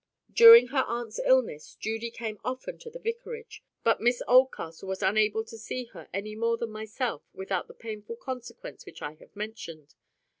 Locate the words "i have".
9.03-9.35